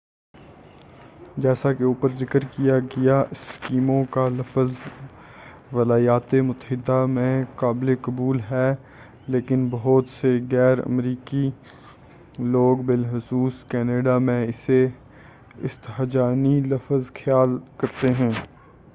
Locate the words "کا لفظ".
4.09-4.81